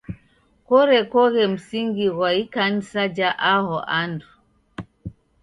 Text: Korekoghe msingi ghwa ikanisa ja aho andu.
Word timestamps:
Korekoghe 0.67 1.43
msingi 1.53 2.07
ghwa 2.15 2.29
ikanisa 2.43 3.03
ja 3.17 3.29
aho 3.53 3.77
andu. 4.01 4.29